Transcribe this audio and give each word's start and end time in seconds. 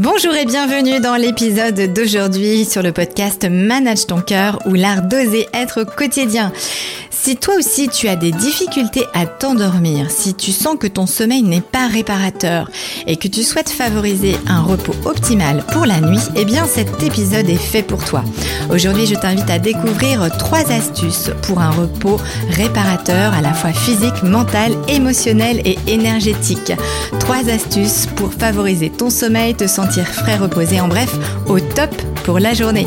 Bonjour 0.00 0.32
et 0.36 0.44
bienvenue 0.44 1.00
dans 1.00 1.16
l'épisode 1.16 1.92
d'aujourd'hui 1.92 2.64
sur 2.64 2.84
le 2.84 2.92
podcast 2.92 3.44
Manage 3.50 4.06
ton 4.06 4.20
cœur 4.20 4.60
ou 4.64 4.74
l'art 4.74 5.02
d'oser 5.02 5.48
être 5.52 5.82
au 5.82 5.84
quotidien. 5.84 6.52
Si 7.20 7.36
toi 7.36 7.56
aussi 7.58 7.88
tu 7.88 8.08
as 8.08 8.16
des 8.16 8.30
difficultés 8.30 9.04
à 9.12 9.26
t'endormir, 9.26 10.10
si 10.10 10.34
tu 10.34 10.52
sens 10.52 10.76
que 10.78 10.86
ton 10.86 11.06
sommeil 11.06 11.42
n'est 11.42 11.60
pas 11.60 11.88
réparateur 11.88 12.70
et 13.06 13.16
que 13.16 13.28
tu 13.28 13.42
souhaites 13.42 13.68
favoriser 13.68 14.36
un 14.46 14.62
repos 14.62 14.94
optimal 15.04 15.64
pour 15.72 15.84
la 15.84 16.00
nuit, 16.00 16.22
eh 16.36 16.44
bien 16.44 16.64
cet 16.64 17.02
épisode 17.02 17.50
est 17.50 17.56
fait 17.56 17.82
pour 17.82 18.04
toi. 18.04 18.22
Aujourd'hui, 18.70 19.06
je 19.06 19.16
t'invite 19.16 19.50
à 19.50 19.58
découvrir 19.58 20.30
trois 20.38 20.70
astuces 20.70 21.30
pour 21.42 21.60
un 21.60 21.70
repos 21.70 22.18
réparateur 22.50 23.34
à 23.34 23.42
la 23.42 23.52
fois 23.52 23.72
physique, 23.72 24.22
mental, 24.22 24.72
émotionnel 24.86 25.60
et 25.64 25.76
énergétique. 25.88 26.72
Trois 27.18 27.48
astuces 27.50 28.06
pour 28.16 28.32
favoriser 28.32 28.90
ton 28.90 29.10
sommeil, 29.10 29.54
te 29.54 29.66
sentir 29.66 30.06
frais, 30.06 30.36
reposé, 30.36 30.80
en 30.80 30.88
bref, 30.88 31.14
au 31.46 31.58
top 31.58 31.94
pour 32.24 32.38
la 32.38 32.54
journée. 32.54 32.86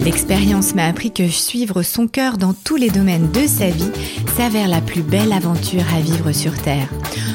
L'expérience 0.00 0.74
m'a 0.74 0.86
appris 0.86 1.12
que 1.12 1.28
suivre 1.28 1.82
son 1.82 2.06
cœur 2.06 2.38
dans 2.38 2.52
tous 2.52 2.76
les 2.76 2.90
domaines 2.90 3.30
de 3.32 3.46
sa 3.46 3.68
vie 3.68 3.90
s'avère 4.36 4.68
la 4.68 4.80
plus 4.80 5.02
belle 5.02 5.32
aventure 5.32 5.84
à 5.96 6.00
vivre 6.00 6.32
sur 6.32 6.56
Terre. 6.60 6.88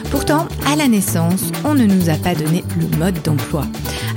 Pourtant, 0.10 0.48
à 0.66 0.76
la 0.76 0.88
naissance, 0.88 1.44
on 1.64 1.74
ne 1.74 1.86
nous 1.86 2.10
a 2.10 2.16
pas 2.16 2.36
donné 2.36 2.64
le 2.80 2.98
mode 2.98 3.22
d'emploi. 3.24 3.66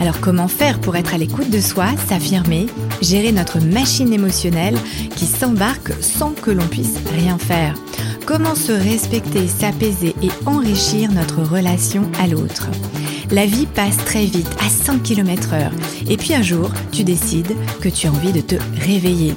Alors 0.01 0.21
comment 0.21 0.49
faire 0.49 0.81
pour 0.81 0.97
être 0.97 1.15
à 1.15 1.19
l'écoute 1.19 1.51
de 1.51 1.61
soi, 1.61 1.87
s'affirmer, 2.09 2.67
gérer 3.01 3.33
notre 3.33 3.61
machine 3.61 4.13
émotionnelle 4.13 4.77
qui 5.17 5.27
s'embarque 5.27 5.93
sans 6.03 6.31
que 6.31 6.51
l'on 6.51 6.67
puisse 6.67 6.99
rien 7.17 7.39
faire? 7.39 7.75
Comment 8.27 8.55
se 8.55 8.73
respecter, 8.73 9.47
s'apaiser 9.47 10.15
et 10.23 10.31
enrichir 10.47 11.13
notre 11.13 11.43
relation 11.43 12.11
à 12.19 12.27
l'autre? 12.27 12.69
La 13.31 13.47
vie 13.47 13.67
passe 13.67 13.97
très 13.99 14.25
vite, 14.25 14.51
à 14.61 14.69
100 14.69 15.01
km 15.01 15.55
heure. 15.55 15.73
Et 16.09 16.17
puis 16.17 16.35
un 16.35 16.43
jour, 16.43 16.71
tu 16.93 17.05
décides 17.05 17.57
que 17.81 17.89
tu 17.89 18.07
as 18.07 18.11
envie 18.11 18.33
de 18.33 18.41
te 18.41 18.57
réveiller. 18.81 19.35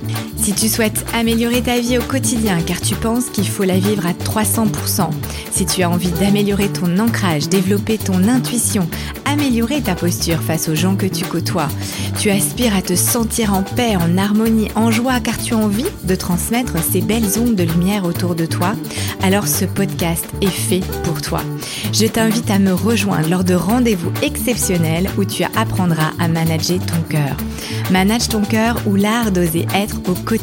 Si 0.48 0.54
tu 0.54 0.70
souhaites 0.70 1.06
améliorer 1.14 1.62
ta 1.62 1.78
vie 1.78 1.98
au 1.98 2.02
quotidien 2.02 2.62
car 2.62 2.80
tu 2.80 2.96
penses 2.96 3.26
qu'il 3.26 3.50
faut 3.50 3.66
la 3.66 3.80
vivre 3.80 4.06
à 4.06 4.14
300%, 4.14 5.10
si 5.52 5.66
tu 5.66 5.84
as 5.84 5.90
envie 5.90 6.10
d'améliorer 6.10 6.70
ton 6.70 7.00
ancrage, 7.00 7.50
développer 7.50 7.98
ton 7.98 8.30
intuition, 8.30 8.88
améliorer 9.26 9.82
ta 9.82 9.94
posture 9.94 10.42
face 10.42 10.70
aux 10.70 10.76
gens 10.76 10.96
que 10.96 11.06
tu 11.06 11.26
côtoies, 11.26 11.68
tu 12.18 12.30
aspires 12.30 12.78
à 12.78 12.82
te 12.82 12.96
sentir 12.96 13.54
en 13.54 13.62
paix, 13.62 13.98
en 13.98 14.18
harmonie, 14.18 14.70
en 14.76 14.90
joie 14.90 15.20
car 15.20 15.38
tu 15.38 15.54
as 15.54 15.58
envie 15.58 15.84
de 16.06 16.16
transmettre 16.16 16.82
ces 16.82 17.02
belles 17.02 17.38
ondes 17.38 17.56
de 17.56 17.64
lumière 17.64 18.06
autour 18.06 18.34
de 18.34 18.46
toi, 18.46 18.74
alors 19.24 19.50
ce 19.50 19.66
podcast 19.66 20.26
est 20.40 20.48
fait 20.48 20.80
pour 21.04 21.22
toi. 21.22 21.42
Je 21.92 22.06
t'invite 22.06 22.50
à 22.50 22.60
me 22.60 22.72
rejoindre 22.72 23.30
lors 23.30 23.44
de 23.44 23.54
rendez-vous 23.54 24.14
exceptionnels 24.22 25.10
où 25.18 25.26
tu 25.26 25.44
apprendras 25.44 26.14
à 26.20 26.30
manager 26.30 26.80
ton 26.80 27.02
cœur. 27.10 27.36
Manage 27.92 28.30
ton 28.30 28.44
cœur 28.44 28.78
ou 28.86 28.96
l'art 28.96 29.34
d'oser 29.34 29.66
être 29.74 29.98
au 30.08 30.14
quotidien. 30.14 30.37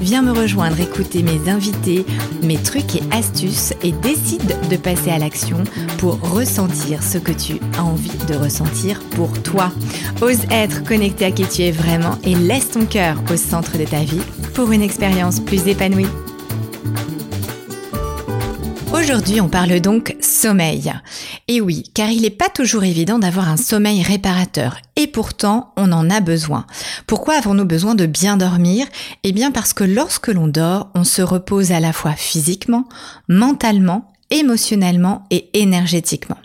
Viens 0.00 0.22
me 0.22 0.32
rejoindre, 0.32 0.80
écouter 0.80 1.22
mes 1.22 1.50
invités, 1.50 2.04
mes 2.42 2.56
trucs 2.56 2.96
et 2.96 3.02
astuces 3.10 3.74
et 3.82 3.92
décide 3.92 4.56
de 4.70 4.76
passer 4.76 5.10
à 5.10 5.18
l'action 5.18 5.62
pour 5.98 6.20
ressentir 6.20 7.02
ce 7.02 7.18
que 7.18 7.32
tu 7.32 7.58
as 7.76 7.84
envie 7.84 8.16
de 8.28 8.34
ressentir 8.34 9.00
pour 9.10 9.32
toi. 9.42 9.72
Ose 10.20 10.44
être 10.50 10.84
connecté 10.84 11.24
à 11.24 11.30
qui 11.30 11.46
tu 11.46 11.62
es 11.62 11.72
vraiment 11.72 12.18
et 12.24 12.34
laisse 12.34 12.70
ton 12.70 12.86
cœur 12.86 13.22
au 13.32 13.36
centre 13.36 13.78
de 13.78 13.84
ta 13.84 14.00
vie 14.00 14.22
pour 14.54 14.72
une 14.72 14.82
expérience 14.82 15.40
plus 15.40 15.66
épanouie. 15.66 16.06
Aujourd'hui, 19.10 19.40
on 19.40 19.48
parle 19.48 19.80
donc 19.80 20.14
sommeil. 20.20 20.92
Et 21.48 21.62
oui, 21.62 21.82
car 21.94 22.10
il 22.10 22.20
n'est 22.20 22.28
pas 22.28 22.50
toujours 22.50 22.84
évident 22.84 23.18
d'avoir 23.18 23.48
un 23.48 23.56
sommeil 23.56 24.02
réparateur. 24.02 24.76
Et 24.96 25.06
pourtant, 25.06 25.72
on 25.78 25.92
en 25.92 26.10
a 26.10 26.20
besoin. 26.20 26.66
Pourquoi 27.06 27.36
avons-nous 27.36 27.64
besoin 27.64 27.94
de 27.94 28.04
bien 28.04 28.36
dormir? 28.36 28.86
Eh 29.22 29.32
bien 29.32 29.50
parce 29.50 29.72
que 29.72 29.82
lorsque 29.82 30.28
l'on 30.28 30.46
dort, 30.46 30.90
on 30.94 31.04
se 31.04 31.22
repose 31.22 31.72
à 31.72 31.80
la 31.80 31.94
fois 31.94 32.12
physiquement, 32.12 32.84
mentalement 33.28 34.12
émotionnellement 34.30 35.24
et 35.30 35.48
énergétiquement. 35.54 36.36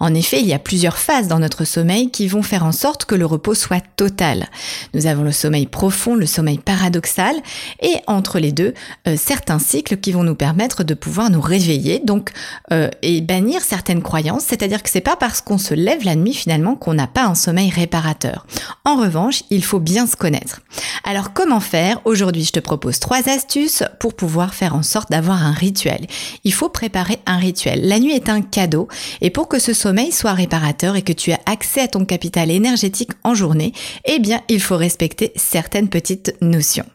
En 0.00 0.14
effet, 0.14 0.40
il 0.40 0.46
y 0.46 0.52
a 0.52 0.58
plusieurs 0.58 0.98
phases 0.98 1.28
dans 1.28 1.38
notre 1.38 1.64
sommeil 1.64 2.10
qui 2.10 2.28
vont 2.28 2.42
faire 2.42 2.64
en 2.64 2.72
sorte 2.72 3.04
que 3.04 3.14
le 3.14 3.26
repos 3.26 3.54
soit 3.54 3.82
total. 3.96 4.48
Nous 4.92 5.06
avons 5.06 5.22
le 5.22 5.32
sommeil 5.32 5.66
profond, 5.66 6.14
le 6.14 6.26
sommeil 6.26 6.58
paradoxal 6.58 7.34
et 7.80 7.94
entre 8.06 8.38
les 8.38 8.52
deux, 8.52 8.74
euh, 9.08 9.16
certains 9.16 9.58
cycles 9.58 9.96
qui 9.96 10.12
vont 10.12 10.22
nous 10.22 10.34
permettre 10.34 10.84
de 10.84 10.94
pouvoir 10.94 11.30
nous 11.30 11.40
réveiller 11.40 12.00
donc 12.00 12.30
euh, 12.72 12.88
et 13.02 13.20
bannir 13.20 13.62
certaines 13.62 14.02
croyances, 14.02 14.44
c'est-à-dire 14.46 14.82
que 14.82 14.90
c'est 14.90 15.00
pas 15.00 15.16
parce 15.16 15.40
qu'on 15.40 15.58
se 15.58 15.74
lève 15.74 16.04
la 16.04 16.16
nuit 16.16 16.34
finalement 16.34 16.76
qu'on 16.76 16.94
n'a 16.94 17.06
pas 17.06 17.24
un 17.24 17.34
sommeil 17.34 17.70
réparateur. 17.70 18.46
En 18.84 18.96
revanche, 18.96 19.42
il 19.50 19.64
faut 19.64 19.80
bien 19.80 20.06
se 20.06 20.16
connaître. 20.16 20.60
Alors 21.04 21.32
comment 21.32 21.60
faire? 21.60 22.00
Aujourd'hui, 22.04 22.44
je 22.44 22.52
te 22.52 22.60
propose 22.60 22.98
trois 22.98 23.28
astuces 23.28 23.82
pour 23.98 24.14
pouvoir 24.14 24.54
faire 24.54 24.74
en 24.74 24.82
sorte 24.82 25.10
d'avoir 25.10 25.44
un 25.44 25.52
rituel. 25.52 26.06
Il 26.44 26.52
faut 26.52 26.68
préparer 26.68 27.18
un 27.26 27.38
rituel. 27.38 27.86
La 27.86 27.98
nuit 27.98 28.12
est 28.12 28.28
un 28.28 28.42
cadeau 28.42 28.88
et 29.20 29.30
pour 29.30 29.48
que 29.48 29.58
ce 29.58 29.72
sommeil 29.72 30.12
soit 30.12 30.34
réparateur 30.34 30.96
et 30.96 31.02
que 31.02 31.12
tu 31.12 31.30
aies 31.30 31.38
accès 31.46 31.82
à 31.82 31.88
ton 31.88 32.04
capital 32.04 32.50
énergétique 32.50 33.12
en 33.22 33.34
journée, 33.34 33.72
eh 34.04 34.18
bien, 34.18 34.40
il 34.48 34.60
faut 34.60 34.76
respecter 34.76 35.32
certaines 35.36 35.88
petites 35.88 36.34
notions. 36.40 36.86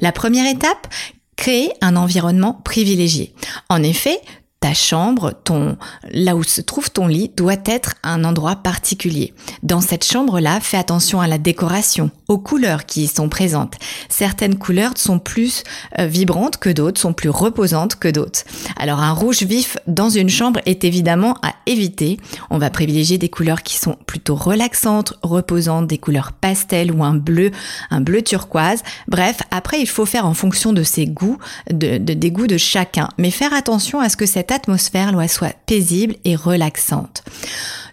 La 0.00 0.12
première 0.12 0.50
étape, 0.50 0.88
créer 1.36 1.72
un 1.80 1.96
environnement 1.96 2.60
privilégié. 2.64 3.32
En 3.68 3.82
effet, 3.82 4.20
ta 4.60 4.74
chambre, 4.74 5.34
ton, 5.44 5.76
là 6.10 6.34
où 6.34 6.42
se 6.42 6.60
trouve 6.60 6.90
ton 6.90 7.06
lit, 7.06 7.30
doit 7.36 7.56
être 7.64 7.94
un 8.02 8.24
endroit 8.24 8.56
particulier. 8.56 9.32
Dans 9.62 9.80
cette 9.80 10.04
chambre-là, 10.04 10.58
fais 10.60 10.76
attention 10.76 11.20
à 11.20 11.28
la 11.28 11.38
décoration, 11.38 12.10
aux 12.26 12.38
couleurs 12.38 12.84
qui 12.84 13.04
y 13.04 13.06
sont 13.06 13.28
présentes. 13.28 13.74
Certaines 14.08 14.58
couleurs 14.58 14.92
sont 14.96 15.20
plus 15.20 15.62
euh, 15.98 16.06
vibrantes 16.06 16.56
que 16.56 16.70
d'autres, 16.70 17.00
sont 17.00 17.12
plus 17.12 17.28
reposantes 17.28 17.96
que 17.96 18.08
d'autres. 18.08 18.42
Alors 18.76 18.98
un 18.98 19.12
rouge 19.12 19.42
vif 19.44 19.76
dans 19.86 20.10
une 20.10 20.28
chambre 20.28 20.60
est 20.66 20.82
évidemment 20.84 21.36
à 21.42 21.54
éviter. 21.66 22.18
On 22.50 22.58
va 22.58 22.70
privilégier 22.70 23.16
des 23.16 23.28
couleurs 23.28 23.62
qui 23.62 23.76
sont 23.76 23.96
plutôt 24.06 24.34
relaxantes, 24.34 25.14
reposantes, 25.22 25.86
des 25.86 25.98
couleurs 25.98 26.32
pastel 26.32 26.90
ou 26.90 27.04
un 27.04 27.14
bleu, 27.14 27.52
un 27.90 28.00
bleu 28.00 28.22
turquoise. 28.22 28.82
Bref, 29.06 29.38
après 29.52 29.80
il 29.80 29.88
faut 29.88 30.06
faire 30.06 30.26
en 30.26 30.34
fonction 30.34 30.72
de 30.72 30.82
ses 30.82 31.06
goûts, 31.06 31.38
de, 31.70 31.98
de 31.98 32.14
des 32.14 32.30
goûts 32.32 32.48
de 32.48 32.58
chacun. 32.58 33.08
Mais 33.18 33.30
faire 33.30 33.54
attention 33.54 34.00
à 34.00 34.08
ce 34.08 34.16
que 34.16 34.26
cette 34.48 34.62
atmosphère 34.62 35.12
soit 35.28 35.54
paisible 35.66 36.16
et 36.24 36.34
relaxante. 36.34 37.22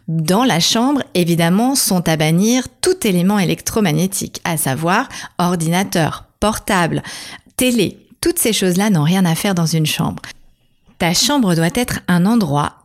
Dans 0.07 0.45
la 0.45 0.61
chambre, 0.61 1.03
évidemment, 1.13 1.75
sont 1.75 2.07
à 2.07 2.15
bannir 2.15 2.67
tout 2.79 3.05
élément 3.05 3.39
électromagnétique, 3.39 4.39
à 4.45 4.55
savoir 4.55 5.09
ordinateur, 5.37 6.25
portable, 6.39 7.03
télé. 7.57 8.07
Toutes 8.21 8.39
ces 8.39 8.53
choses-là 8.53 8.89
n'ont 8.89 9.03
rien 9.03 9.25
à 9.25 9.35
faire 9.35 9.53
dans 9.53 9.65
une 9.65 9.85
chambre. 9.85 10.21
Ta 10.97 11.13
chambre 11.13 11.55
doit 11.55 11.75
être 11.75 11.99
un 12.07 12.25
endroit 12.25 12.77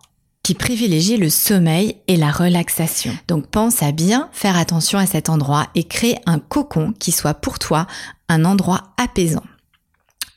qui 0.42 0.54
privilégie 0.54 1.16
le 1.16 1.30
sommeil 1.30 1.94
et 2.08 2.16
la 2.16 2.32
relaxation. 2.32 3.12
Donc 3.28 3.46
pense 3.46 3.84
à 3.84 3.92
bien 3.92 4.30
faire 4.32 4.56
attention 4.56 4.98
à 4.98 5.06
cet 5.06 5.28
endroit 5.28 5.68
et 5.76 5.84
crée 5.84 6.16
un 6.26 6.40
cocon 6.40 6.92
qui 6.98 7.12
soit 7.12 7.34
pour 7.34 7.60
toi 7.60 7.86
un 8.28 8.44
endroit 8.44 8.94
apaisant. 8.96 9.44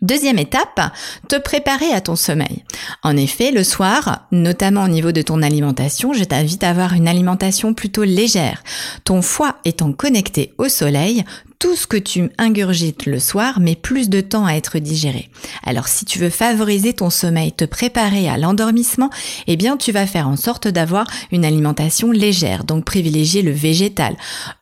Deuxième 0.03 0.37
étape, 0.37 0.81
te 1.29 1.37
préparer 1.37 1.93
à 1.93 2.01
ton 2.01 2.17
sommeil. 2.17 2.65
En 3.03 3.15
effet, 3.15 3.51
le 3.51 3.63
soir, 3.63 4.27
notamment 4.33 4.83
au 4.83 4.89
niveau 4.89 5.13
de 5.13 5.21
ton 5.21 5.41
alimentation, 5.41 6.11
je 6.11 6.25
t'invite 6.25 6.61
à 6.65 6.71
avoir 6.71 6.91
une 6.91 7.07
alimentation 7.07 7.73
plutôt 7.73 8.03
légère. 8.03 8.63
Ton 9.05 9.21
foie 9.21 9.55
étant 9.63 9.93
connecté 9.93 10.53
au 10.57 10.67
soleil, 10.67 11.23
tout 11.57 11.77
ce 11.77 11.87
que 11.87 11.95
tu 11.95 12.29
ingurgites 12.37 13.05
le 13.05 13.17
soir 13.17 13.61
met 13.61 13.77
plus 13.77 14.09
de 14.09 14.19
temps 14.19 14.45
à 14.45 14.55
être 14.55 14.77
digéré. 14.77 15.29
Alors 15.65 15.87
si 15.87 16.03
tu 16.03 16.19
veux 16.19 16.29
favoriser 16.29 16.91
ton 16.91 17.09
sommeil, 17.09 17.53
te 17.53 17.63
préparer 17.63 18.27
à 18.27 18.37
l'endormissement, 18.37 19.09
eh 19.47 19.55
bien 19.55 19.77
tu 19.77 19.93
vas 19.93 20.05
faire 20.05 20.27
en 20.27 20.35
sorte 20.35 20.67
d'avoir 20.67 21.07
une 21.31 21.45
alimentation 21.45 22.11
légère, 22.11 22.65
donc 22.65 22.83
privilégier 22.83 23.41
le 23.41 23.51
végétal. 23.51 24.17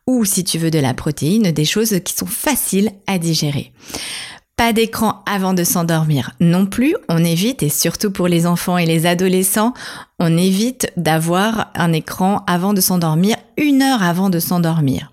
Ou 0.05 0.23
si 0.23 0.44
tu 0.44 0.59
veux 0.59 0.69
de 0.69 0.77
la 0.77 0.94
protéine, 0.94 1.51
des 1.51 1.65
choses 1.65 1.99
qui 2.05 2.13
sont 2.13 2.27
faciles 2.27 2.91
à 3.07 3.17
digérer. 3.17 3.73
D'écran 4.61 5.23
avant 5.25 5.53
de 5.53 5.63
s'endormir 5.63 6.31
non 6.39 6.67
plus. 6.67 6.95
On 7.09 7.25
évite, 7.25 7.63
et 7.63 7.69
surtout 7.69 8.11
pour 8.11 8.27
les 8.27 8.45
enfants 8.45 8.77
et 8.77 8.85
les 8.85 9.07
adolescents, 9.07 9.73
on 10.19 10.37
évite 10.37 10.93
d'avoir 10.95 11.71
un 11.73 11.91
écran 11.91 12.43
avant 12.45 12.73
de 12.73 12.79
s'endormir, 12.79 13.35
une 13.57 13.81
heure 13.81 14.03
avant 14.03 14.29
de 14.29 14.39
s'endormir. 14.39 15.11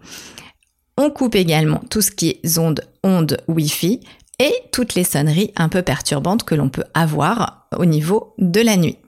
On 0.99 1.11
coupe 1.11 1.35
également 1.35 1.81
tout 1.91 2.03
ce 2.03 2.11
qui 2.11 2.29
est 2.29 2.59
ondes, 2.59 2.83
ondes 3.03 3.39
Wi-Fi 3.49 4.01
et 4.39 4.53
toutes 4.71 4.95
les 4.95 5.03
sonneries 5.03 5.53
un 5.57 5.71
peu 5.71 5.81
perturbantes 5.81 6.45
que 6.45 6.55
l'on 6.55 6.69
peut 6.69 6.85
avoir 6.93 7.69
au 7.77 7.87
niveau 7.87 8.35
de 8.39 8.61
la 8.61 8.77
nuit. 8.77 8.99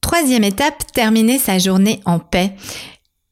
Troisième 0.00 0.44
étape, 0.44 0.86
terminer 0.94 1.38
sa 1.38 1.58
journée 1.58 2.00
en 2.06 2.20
paix. 2.20 2.54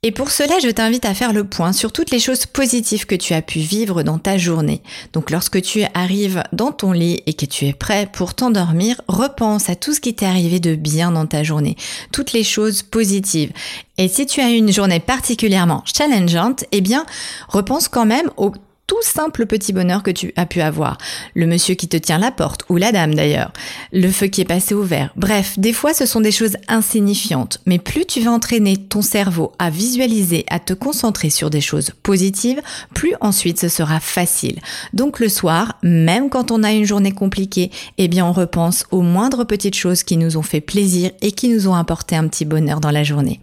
Et 0.05 0.13
pour 0.13 0.31
cela, 0.31 0.61
je 0.63 0.69
t'invite 0.69 1.05
à 1.07 1.13
faire 1.13 1.33
le 1.33 1.43
point 1.43 1.73
sur 1.73 1.91
toutes 1.91 2.13
les 2.13 2.21
choses 2.21 2.47
positives 2.47 3.05
que 3.05 3.17
tu 3.17 3.35
as 3.35 3.43
pu 3.43 3.59
vivre 3.59 4.05
dans 4.05 4.19
ta 4.19 4.39
journée. 4.39 4.81
Donc 5.13 5.33
lorsque 5.33 5.61
tu 5.61 5.83
arrives 5.93 6.45
dans 6.53 6.71
ton 6.71 6.93
lit 6.93 7.21
et 7.27 7.35
que 7.35 7.47
tu 7.47 7.67
es 7.67 7.73
prêt 7.73 8.09
pour 8.13 8.35
t'endormir, 8.35 9.01
repense 9.09 9.69
à 9.69 9.75
tout 9.75 9.93
ce 9.93 10.01
qui 10.01 10.15
t'est 10.15 10.25
arrivé 10.25 10.61
de 10.61 10.77
bien 10.77 11.11
dans 11.11 11.27
ta 11.27 11.43
journée, 11.43 11.75
toutes 12.13 12.33
les 12.33 12.45
choses 12.45 12.85
positives. 12.85 13.53
Et 13.97 14.07
si 14.07 14.25
tu 14.25 14.41
as 14.41 14.53
eu 14.53 14.55
une 14.55 14.73
journée 14.73 15.01
particulièrement 15.01 15.83
challengeante, 15.85 16.65
eh 16.71 16.81
bien, 16.81 17.05
repense 17.49 17.89
quand 17.89 18.07
même 18.07 18.31
aux 18.37 18.53
tout 18.89 19.03
simple 19.03 19.47
petit 19.47 19.73
bonheur 19.73 20.03
que 20.03 20.11
tu 20.11 20.33
as 20.35 20.47
pu 20.47 20.61
avoir. 20.61 20.99
Le 21.35 21.47
monsieur 21.47 21.77
qui 21.77 21.89
te 21.89 21.97
tient 21.97 22.19
la 22.19 22.33
porte, 22.33 22.65
ou 22.71 22.77
la 22.77 22.91
dame 22.91 23.15
d'ailleurs. 23.15 23.53
Le 23.93 24.09
feu 24.09 24.27
qui 24.27 24.41
est 24.41 24.47
passé 24.47 24.75
au 24.75 24.83
vert. 24.83 25.13
Bref, 25.15 25.59
des 25.59 25.75
fois 25.75 25.95
ce 25.95 26.07
sont 26.07 26.23
des 26.23 26.33
choses 26.33 26.57
insignifiantes. 26.67 27.61
Mais 27.67 27.79
plus 27.79 28.07
tu 28.07 28.21
vas 28.21 28.33
entraîner 28.33 28.79
ton 28.79 29.03
cerveau 29.03 29.53
à 29.59 29.69
visualiser, 29.71 30.47
à 30.49 30.59
te 30.59 30.73
concentrer 30.73 31.29
sur 31.29 31.51
des 31.51 31.61
choses 31.61 31.91
positives, 32.03 32.63
plus 32.95 33.13
ensuite 33.21 33.61
ce 33.61 33.69
sera 33.69 34.01
facile. 34.01 34.59
Donc 34.95 35.21
le 35.21 35.29
soir, 35.29 35.77
même 35.83 36.31
quand 36.31 36.51
on 36.51 36.63
a 36.63 36.73
une 36.73 36.87
journée 36.87 37.13
compliquée, 37.13 37.71
eh 37.99 38.09
bien 38.09 38.25
on 38.25 38.33
repense 38.33 38.87
aux 38.91 39.03
moindres 39.03 39.47
petites 39.47 39.77
choses 39.77 40.03
qui 40.03 40.17
nous 40.17 40.39
ont 40.39 40.43
fait 40.43 40.63
plaisir 40.63 41.11
et 41.21 41.33
qui 41.33 41.51
nous 41.51 41.69
ont 41.69 41.75
apporté 41.75 42.17
un 42.17 42.27
petit 42.27 42.47
bonheur 42.47 42.81
dans 42.81 42.91
la 42.91 43.05
journée. 43.05 43.39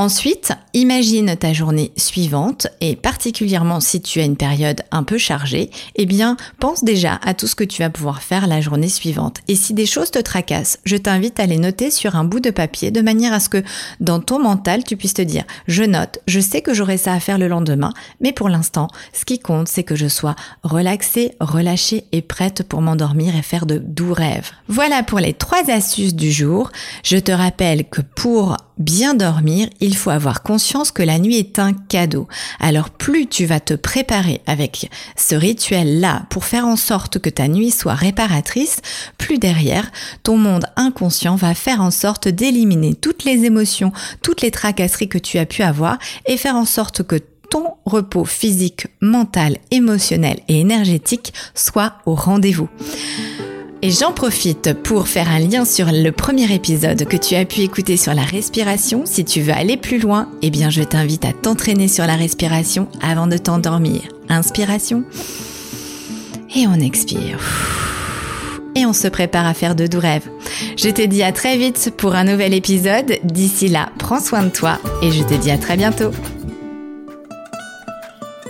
Ensuite, 0.00 0.52
imagine 0.74 1.34
ta 1.34 1.52
journée 1.52 1.90
suivante 1.96 2.68
et 2.80 2.94
particulièrement 2.94 3.80
si 3.80 4.00
tu 4.00 4.20
as 4.20 4.24
une 4.24 4.36
période 4.36 4.82
un 4.92 5.02
peu 5.02 5.18
chargée, 5.18 5.70
eh 5.96 6.06
bien, 6.06 6.36
pense 6.60 6.84
déjà 6.84 7.18
à 7.24 7.34
tout 7.34 7.48
ce 7.48 7.56
que 7.56 7.64
tu 7.64 7.82
vas 7.82 7.90
pouvoir 7.90 8.22
faire 8.22 8.46
la 8.46 8.60
journée 8.60 8.88
suivante. 8.88 9.38
Et 9.48 9.56
si 9.56 9.74
des 9.74 9.86
choses 9.86 10.12
te 10.12 10.20
tracassent, 10.20 10.78
je 10.84 10.96
t'invite 10.96 11.40
à 11.40 11.46
les 11.46 11.58
noter 11.58 11.90
sur 11.90 12.14
un 12.14 12.22
bout 12.22 12.38
de 12.38 12.50
papier 12.50 12.92
de 12.92 13.00
manière 13.00 13.32
à 13.32 13.40
ce 13.40 13.48
que 13.48 13.64
dans 13.98 14.20
ton 14.20 14.38
mental, 14.38 14.84
tu 14.84 14.96
puisses 14.96 15.14
te 15.14 15.22
dire, 15.22 15.42
je 15.66 15.82
note, 15.82 16.20
je 16.28 16.38
sais 16.38 16.62
que 16.62 16.74
j'aurai 16.74 16.96
ça 16.96 17.12
à 17.12 17.18
faire 17.18 17.38
le 17.38 17.48
lendemain, 17.48 17.92
mais 18.20 18.32
pour 18.32 18.48
l'instant, 18.48 18.86
ce 19.12 19.24
qui 19.24 19.40
compte, 19.40 19.66
c'est 19.66 19.82
que 19.82 19.96
je 19.96 20.06
sois 20.06 20.36
relaxée, 20.62 21.32
relâchée 21.40 22.04
et 22.12 22.22
prête 22.22 22.62
pour 22.62 22.82
m'endormir 22.82 23.34
et 23.34 23.42
faire 23.42 23.66
de 23.66 23.78
doux 23.78 24.14
rêves. 24.14 24.52
Voilà 24.68 25.02
pour 25.02 25.18
les 25.18 25.34
trois 25.34 25.68
astuces 25.70 26.14
du 26.14 26.30
jour. 26.30 26.70
Je 27.02 27.16
te 27.16 27.32
rappelle 27.32 27.88
que 27.88 28.00
pour 28.00 28.56
bien 28.78 29.14
dormir, 29.14 29.68
il 29.80 29.96
faut 29.96 30.10
avoir 30.10 30.42
conscience 30.42 30.90
que 30.90 31.02
la 31.02 31.18
nuit 31.18 31.36
est 31.36 31.58
un 31.58 31.72
cadeau. 31.72 32.28
Alors 32.60 32.90
plus 32.90 33.26
tu 33.26 33.44
vas 33.44 33.60
te 33.60 33.74
préparer 33.74 34.40
avec 34.46 34.90
ce 35.16 35.34
rituel-là 35.34 36.26
pour 36.30 36.44
faire 36.44 36.66
en 36.66 36.76
sorte 36.76 37.18
que 37.18 37.30
ta 37.30 37.48
nuit 37.48 37.70
soit 37.70 37.94
réparatrice, 37.94 38.80
plus 39.18 39.38
derrière, 39.38 39.90
ton 40.22 40.36
monde 40.36 40.66
inconscient 40.76 41.36
va 41.36 41.54
faire 41.54 41.80
en 41.80 41.90
sorte 41.90 42.28
d'éliminer 42.28 42.94
toutes 42.94 43.24
les 43.24 43.44
émotions, 43.44 43.92
toutes 44.22 44.42
les 44.42 44.50
tracasseries 44.50 45.08
que 45.08 45.18
tu 45.18 45.38
as 45.38 45.46
pu 45.46 45.62
avoir 45.62 45.98
et 46.26 46.36
faire 46.36 46.56
en 46.56 46.64
sorte 46.64 47.02
que 47.02 47.20
ton 47.50 47.74
repos 47.84 48.24
physique, 48.24 48.88
mental, 49.00 49.56
émotionnel 49.70 50.40
et 50.48 50.60
énergétique 50.60 51.32
soit 51.54 51.94
au 52.06 52.14
rendez-vous. 52.14 52.68
Et 53.80 53.90
j'en 53.90 54.12
profite 54.12 54.72
pour 54.82 55.06
faire 55.06 55.30
un 55.30 55.38
lien 55.38 55.64
sur 55.64 55.86
le 55.92 56.10
premier 56.10 56.52
épisode 56.52 57.04
que 57.04 57.16
tu 57.16 57.36
as 57.36 57.44
pu 57.44 57.60
écouter 57.60 57.96
sur 57.96 58.12
la 58.12 58.22
respiration. 58.22 59.02
Si 59.06 59.24
tu 59.24 59.40
veux 59.40 59.52
aller 59.52 59.76
plus 59.76 60.00
loin, 60.00 60.28
eh 60.42 60.50
bien 60.50 60.68
je 60.68 60.82
t'invite 60.82 61.24
à 61.24 61.32
t'entraîner 61.32 61.86
sur 61.86 62.04
la 62.04 62.16
respiration 62.16 62.88
avant 63.00 63.28
de 63.28 63.38
t'endormir. 63.38 64.02
Inspiration. 64.28 65.04
Et 66.56 66.66
on 66.66 66.74
expire. 66.74 67.38
Et 68.74 68.84
on 68.84 68.92
se 68.92 69.06
prépare 69.06 69.46
à 69.46 69.54
faire 69.54 69.76
de 69.76 69.86
doux 69.86 70.00
rêves. 70.00 70.28
Je 70.76 70.88
te 70.88 71.02
dis 71.02 71.22
à 71.22 71.30
très 71.30 71.56
vite 71.56 71.92
pour 71.96 72.16
un 72.16 72.24
nouvel 72.24 72.54
épisode. 72.54 73.18
D'ici 73.22 73.68
là, 73.68 73.90
prends 73.98 74.20
soin 74.20 74.42
de 74.42 74.50
toi 74.50 74.78
et 75.02 75.12
je 75.12 75.22
te 75.22 75.34
dis 75.34 75.52
à 75.52 75.58
très 75.58 75.76
bientôt. 75.76 76.10